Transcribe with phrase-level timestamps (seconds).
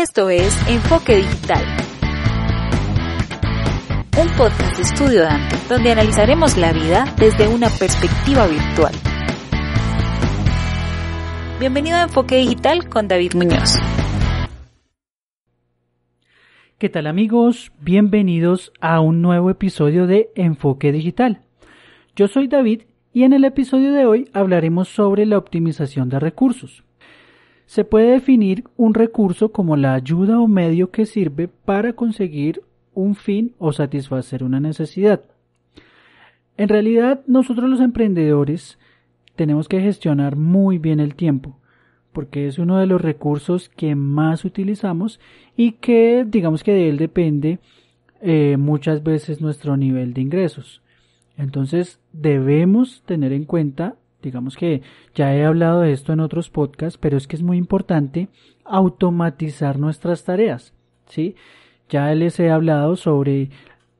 [0.00, 1.64] Esto es Enfoque Digital,
[4.16, 5.22] un podcast de Estudio
[5.68, 8.94] donde analizaremos la vida desde una perspectiva virtual.
[11.58, 13.74] Bienvenido a Enfoque Digital con David Muñoz.
[16.78, 17.72] ¿Qué tal amigos?
[17.80, 21.42] Bienvenidos a un nuevo episodio de Enfoque Digital.
[22.14, 26.84] Yo soy David y en el episodio de hoy hablaremos sobre la optimización de recursos.
[27.68, 32.62] Se puede definir un recurso como la ayuda o medio que sirve para conseguir
[32.94, 35.20] un fin o satisfacer una necesidad.
[36.56, 38.78] En realidad, nosotros los emprendedores
[39.36, 41.58] tenemos que gestionar muy bien el tiempo,
[42.14, 45.20] porque es uno de los recursos que más utilizamos
[45.54, 47.58] y que digamos que de él depende
[48.22, 50.80] eh, muchas veces nuestro nivel de ingresos.
[51.36, 53.96] Entonces debemos tener en cuenta,
[54.28, 54.82] digamos que
[55.14, 58.28] ya he hablado de esto en otros podcasts, pero es que es muy importante
[58.64, 60.74] automatizar nuestras tareas,
[61.06, 61.34] ¿sí?
[61.88, 63.48] Ya les he hablado sobre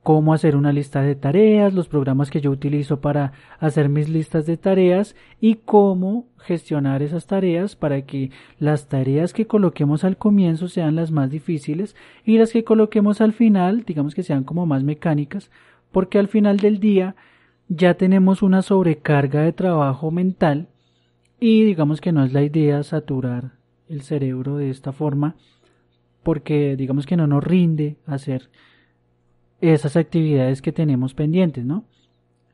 [0.02, 4.44] cómo hacer una lista de tareas, los programas que yo utilizo para hacer mis listas
[4.44, 10.68] de tareas y cómo gestionar esas tareas para que las tareas que coloquemos al comienzo
[10.68, 14.82] sean las más difíciles y las que coloquemos al final, digamos que sean como más
[14.82, 15.50] mecánicas,
[15.90, 17.16] porque al final del día
[17.68, 20.68] ya tenemos una sobrecarga de trabajo mental
[21.38, 23.52] y digamos que no es la idea saturar
[23.88, 25.36] el cerebro de esta forma
[26.22, 28.50] porque digamos que no nos rinde hacer
[29.60, 31.84] esas actividades que tenemos pendientes, ¿no?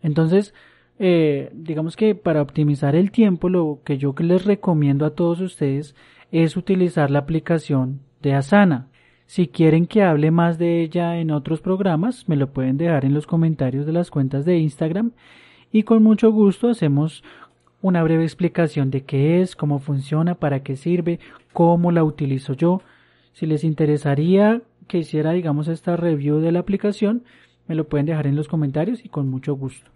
[0.02, 0.54] Entonces,
[0.98, 5.94] eh, digamos que para optimizar el tiempo, lo que yo les recomiendo a todos ustedes
[6.30, 8.88] es utilizar la aplicación de Asana.
[9.27, 13.14] Si quieren que hable más de ella en otros programas, me lo pueden dejar en
[13.14, 15.12] los comentarios de las cuentas de Instagram
[15.72, 17.25] y con mucho gusto hacemos
[17.80, 21.20] una breve explicación de qué es, cómo funciona, para qué sirve,
[21.52, 22.80] cómo la utilizo yo.
[23.33, 27.25] Si les interesaría que hiciera, digamos, esta review de la aplicación,
[27.67, 29.91] me lo pueden dejar en los comentarios y con mucho gusto.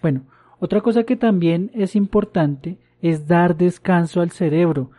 [0.00, 0.22] Bueno,
[0.58, 4.90] otra cosa que también es importante es dar descanso al cerebro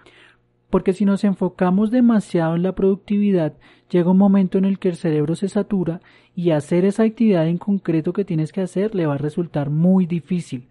[0.69, 3.53] porque si nos enfocamos demasiado en la productividad,
[3.89, 6.01] llega un momento en el que el cerebro se satura
[6.35, 10.05] y hacer esa actividad en concreto que tienes que hacer le va a resultar muy
[10.05, 10.67] difícil,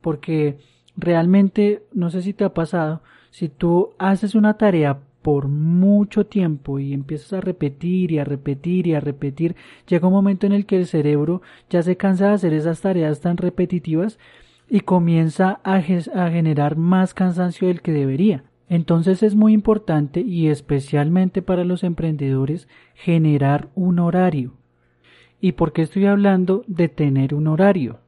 [0.00, 0.58] porque
[0.96, 6.78] realmente, no sé si te ha pasado, si tú haces una tarea por mucho tiempo
[6.78, 10.66] y empiezas a repetir y a repetir y a repetir, llega un momento en el
[10.66, 14.18] que el cerebro ya se cansa de hacer esas tareas tan repetitivas
[14.70, 18.44] y comienza a, a generar más cansancio del que debería.
[18.68, 24.54] Entonces es muy importante y especialmente para los emprendedores generar un horario.
[25.40, 28.00] ¿Y por qué estoy hablando de tener un horario?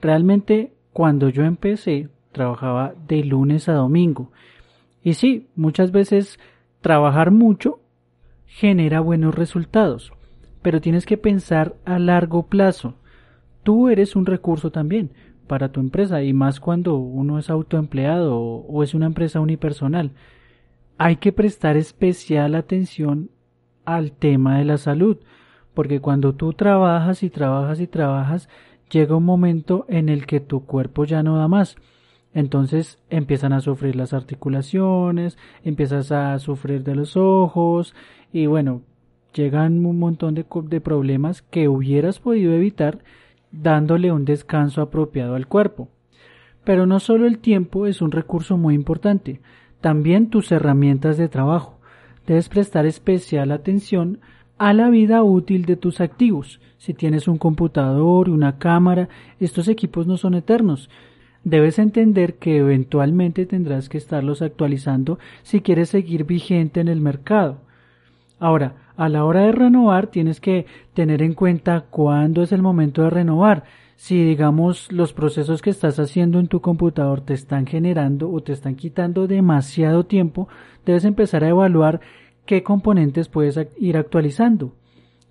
[0.00, 4.30] Realmente cuando yo empecé trabajaba de lunes a domingo.
[5.02, 6.38] Y sí, muchas veces
[6.82, 7.80] trabajar mucho
[8.44, 10.12] genera buenos resultados,
[10.60, 12.94] pero tienes que pensar a largo plazo.
[13.62, 15.12] Tú eres un recurso también
[15.46, 20.12] para tu empresa y más cuando uno es autoempleado o, es una empresa unipersonal.
[20.98, 23.30] Hay que prestar especial atención
[23.84, 25.18] al tema de la salud,
[25.74, 28.48] porque cuando tú trabajas y trabajas y trabajas,
[28.90, 31.76] llega un momento en el que tu cuerpo ya no da más.
[32.34, 37.94] Entonces empiezan a sufrir las articulaciones, empiezas a sufrir de los ojos
[38.32, 38.82] y bueno,
[39.36, 40.44] llegan un montón de,
[40.80, 42.98] problemas que hubieras podido evitar
[43.62, 45.88] dándole un descanso apropiado al cuerpo.
[46.64, 49.40] Pero no solo el tiempo es un recurso muy importante,
[49.80, 51.78] también tus herramientas de trabajo.
[52.26, 54.18] Debes prestar especial atención
[54.58, 56.60] a la vida útil de tus activos.
[56.78, 59.08] Si tienes un computador, una cámara,
[59.38, 60.90] estos equipos no son eternos.
[61.44, 67.58] Debes entender que eventualmente tendrás que estarlos actualizando si quieres seguir vigente en el mercado.
[68.40, 73.02] Ahora, a la hora de renovar tienes que tener en cuenta cuándo es el momento
[73.02, 73.64] de renovar.
[73.96, 78.52] Si digamos los procesos que estás haciendo en tu computador te están generando o te
[78.52, 80.48] están quitando demasiado tiempo,
[80.84, 82.00] debes empezar a evaluar
[82.44, 84.72] qué componentes puedes ir actualizando.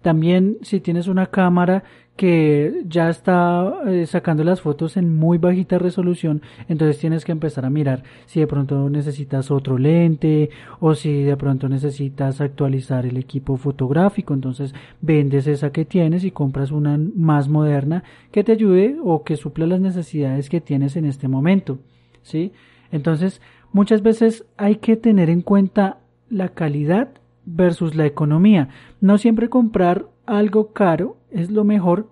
[0.05, 1.83] También si tienes una cámara
[2.15, 7.65] que ya está eh, sacando las fotos en muy bajita resolución, entonces tienes que empezar
[7.65, 13.17] a mirar si de pronto necesitas otro lente o si de pronto necesitas actualizar el
[13.17, 18.97] equipo fotográfico, entonces vendes esa que tienes y compras una más moderna que te ayude
[19.03, 21.79] o que supla las necesidades que tienes en este momento,
[22.21, 22.51] ¿sí?
[22.91, 23.41] Entonces,
[23.73, 25.97] muchas veces hay que tener en cuenta
[26.29, 27.09] la calidad
[27.45, 28.69] versus la economía.
[29.01, 32.09] No siempre comprar algo caro es lo mejor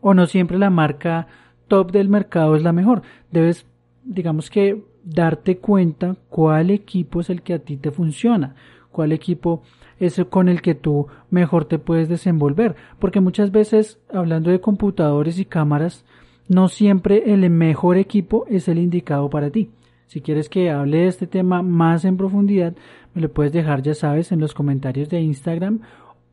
[0.00, 1.28] o no siempre la marca
[1.68, 3.02] top del mercado es la mejor.
[3.30, 3.66] Debes,
[4.04, 8.54] digamos que, darte cuenta cuál equipo es el que a ti te funciona,
[8.90, 9.62] cuál equipo
[9.98, 12.74] es con el que tú mejor te puedes desenvolver.
[12.98, 16.04] Porque muchas veces, hablando de computadores y cámaras,
[16.48, 19.70] no siempre el mejor equipo es el indicado para ti.
[20.10, 22.74] Si quieres que hable de este tema más en profundidad,
[23.14, 25.82] me lo puedes dejar, ya sabes, en los comentarios de Instagram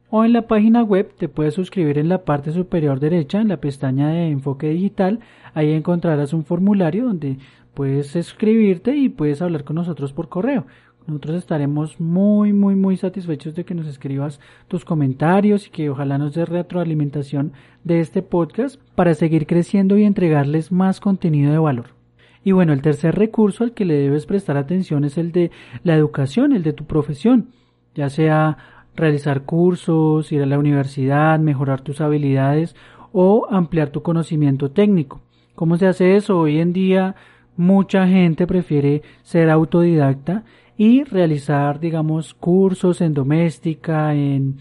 [0.10, 3.58] o en la página web te puedes suscribir en la parte superior derecha, en la
[3.58, 5.20] pestaña de enfoque digital.
[5.54, 7.38] Ahí encontrarás un formulario donde
[7.76, 10.66] puedes escribirte y puedes hablar con nosotros por correo.
[11.06, 16.18] Nosotros estaremos muy, muy, muy satisfechos de que nos escribas tus comentarios y que ojalá
[16.18, 17.54] nos dé retroalimentación
[17.84, 21.97] de este podcast para seguir creciendo y entregarles más contenido de valor.
[22.44, 25.52] Y bueno, el tercer recurso al que le debes prestar atención es el de
[25.84, 27.50] la educación, el de tu profesión,
[27.96, 28.58] ya sea
[28.96, 32.76] realizar cursos, ir a la universidad, mejorar tus habilidades
[33.12, 35.22] o ampliar tu conocimiento técnico.
[35.56, 36.40] ¿Cómo se hace eso?
[36.40, 37.16] Hoy en día
[37.56, 40.44] mucha gente prefiere ser autodidacta
[40.78, 44.58] y realizar, digamos, cursos en doméstica, en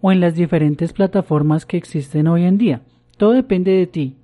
[0.00, 2.82] o en las diferentes plataformas que existen hoy en día.
[3.16, 4.16] Todo depende de ti.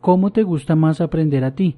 [0.00, 1.76] ¿Cómo te gusta más aprender a ti?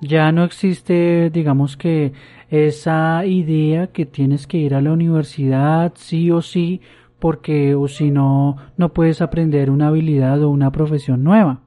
[0.00, 2.12] Ya no existe, digamos que,
[2.50, 6.80] esa idea que tienes que ir a la universidad sí o sí,
[7.18, 11.60] porque o si no, no puedes aprender una habilidad o una profesión nueva.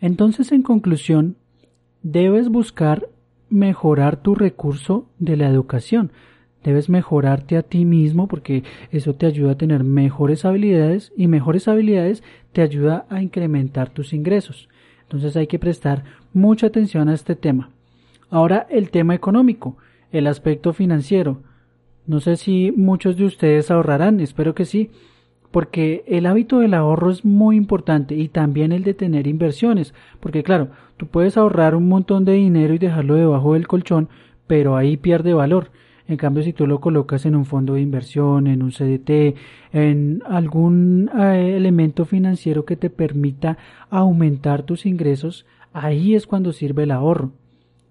[0.00, 1.36] Entonces, en conclusión,
[2.02, 3.08] debes buscar
[3.48, 6.12] mejorar tu recurso de la educación.
[6.62, 11.68] Debes mejorarte a ti mismo porque eso te ayuda a tener mejores habilidades y mejores
[11.68, 12.22] habilidades
[12.52, 14.68] te ayuda a incrementar tus ingresos.
[15.08, 17.70] Entonces hay que prestar mucha atención a este tema.
[18.28, 19.78] Ahora el tema económico,
[20.12, 21.40] el aspecto financiero.
[22.06, 24.90] No sé si muchos de ustedes ahorrarán, espero que sí,
[25.50, 30.42] porque el hábito del ahorro es muy importante y también el de tener inversiones, porque
[30.42, 30.68] claro,
[30.98, 34.10] tú puedes ahorrar un montón de dinero y dejarlo debajo del colchón,
[34.46, 35.70] pero ahí pierde valor.
[36.08, 39.36] En cambio, si tú lo colocas en un fondo de inversión, en un CDT,
[39.74, 43.58] en algún eh, elemento financiero que te permita
[43.90, 45.44] aumentar tus ingresos,
[45.74, 47.32] ahí es cuando sirve el ahorro.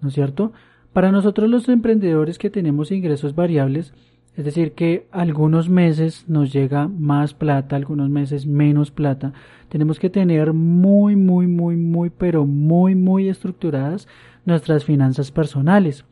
[0.01, 0.51] ¿No es cierto?
[0.93, 3.93] Para nosotros los emprendedores que tenemos ingresos variables,
[4.35, 9.33] es decir, que algunos meses nos llega más plata, algunos meses menos plata.
[9.69, 14.07] Tenemos que tener muy, muy, muy, muy, pero muy, muy estructuradas
[14.45, 16.03] nuestras finanzas personales.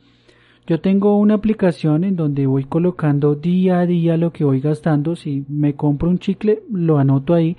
[0.66, 5.14] Yo tengo una aplicación en donde voy colocando día a día lo que voy gastando.
[5.14, 7.56] Si me compro un chicle, lo anoto ahí,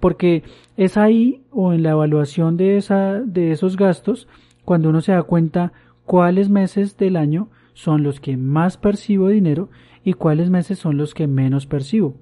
[0.00, 0.42] porque
[0.76, 4.26] es ahí o en la evaluación de, esa, de esos gastos
[4.64, 5.72] cuando uno se da cuenta
[6.04, 9.70] cuáles meses del año son los que más percibo dinero
[10.02, 12.14] y cuáles meses son los que menos percibo.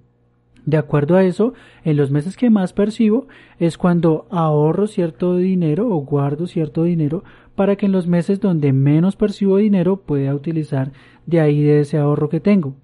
[0.67, 3.27] De acuerdo a eso, en los meses que más percibo
[3.59, 7.25] es cuando ahorro cierto dinero o guardo cierto dinero
[7.61, 10.93] para que en los meses donde menos percibo dinero pueda utilizar
[11.27, 12.75] de ahí de ese ahorro que tengo.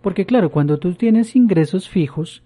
[0.00, 2.42] Porque claro, cuando tú tienes ingresos fijos,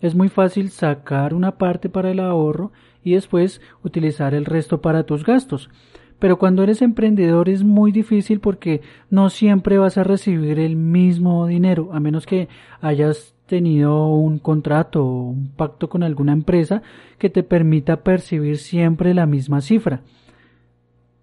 [0.00, 2.72] es muy fácil sacar una parte para el ahorro
[3.04, 5.70] y después utilizar el resto para tus gastos.
[6.18, 11.46] Pero cuando eres emprendedor es muy difícil porque no siempre vas a recibir el mismo
[11.46, 12.48] dinero, a menos que
[12.80, 16.82] hayas tenido un contrato o un pacto con alguna empresa
[17.18, 20.02] que te permita percibir siempre la misma cifra.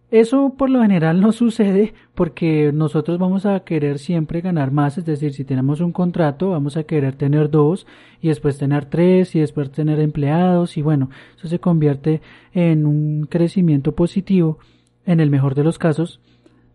[0.09, 5.05] Eso por lo general no sucede porque nosotros vamos a querer siempre ganar más, es
[5.05, 7.85] decir, si tenemos un contrato vamos a querer tener dos
[8.21, 12.21] y después tener tres y después tener empleados y bueno, eso se convierte
[12.53, 14.59] en un crecimiento positivo
[15.05, 16.21] en el mejor de los casos,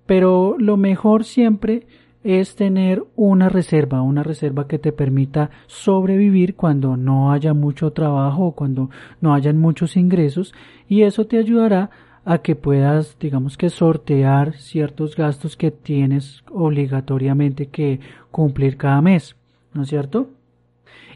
[0.05, 1.87] pero lo mejor siempre
[2.25, 8.45] es tener una reserva, una reserva que te permita sobrevivir cuando no haya mucho trabajo
[8.45, 8.91] o cuando
[9.23, 10.53] no hayan muchos ingresos
[10.87, 11.91] y eso te ayudará
[12.25, 18.01] a que puedas, digamos que sortear ciertos gastos que tienes obligatoriamente que
[18.31, 19.37] cumplir cada mes,
[19.75, 20.29] ¿no es cierto?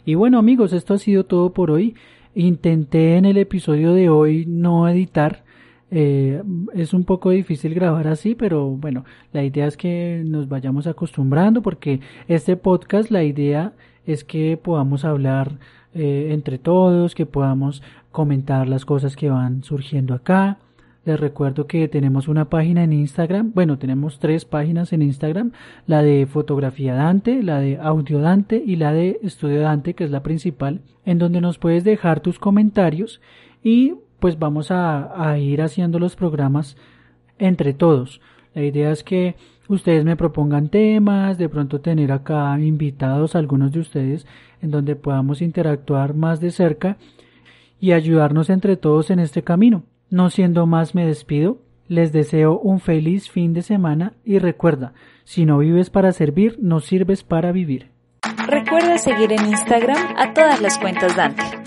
[0.05, 1.95] Y bueno amigos, esto ha sido todo por hoy.
[2.35, 5.45] Intenté en el episodio de hoy no editar,
[5.91, 6.43] eh,
[6.75, 11.63] es un poco difícil grabar así, pero bueno, la idea es que nos vayamos acostumbrando
[11.63, 13.73] porque este podcast, la idea
[14.05, 15.59] es que podamos hablar
[15.95, 20.59] eh, entre todos, que podamos comentar las cosas que van surgiendo acá.
[21.07, 25.53] Les recuerdo que tenemos una página en Instagram, bueno, tenemos tres páginas en Instagram,
[25.87, 30.11] la de fotografía Dante, la de audio Dante y la de estudio Dante, que es
[30.11, 33.21] la principal, en donde nos puedes dejar tus comentarios
[33.63, 36.77] y pues vamos a, ir haciendo los programas
[37.39, 38.21] entre todos.
[38.53, 39.37] La idea es que
[39.69, 44.27] ustedes me propongan temas, de pronto tener acá invitados algunos de ustedes
[44.61, 46.97] en donde podamos interactuar más de cerca
[47.79, 49.85] y ayudarnos entre todos en este camino.
[50.11, 51.59] No siendo más me despido,
[51.89, 54.93] les deseo un feliz fin de semana y recuerda,
[55.25, 57.91] si no vives para servir, no sirves para vivir.
[58.47, 61.66] Recuerda seguir en Instagram a todas las cuentas Dante.